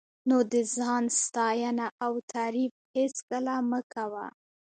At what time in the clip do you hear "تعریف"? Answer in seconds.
2.33-2.73